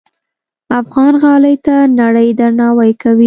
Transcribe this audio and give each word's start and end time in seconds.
افغان 0.81 1.13
غالۍ 1.23 1.55
ته 1.65 1.75
نړۍ 2.01 2.29
درناوی 2.39 2.91
کوي. 3.01 3.19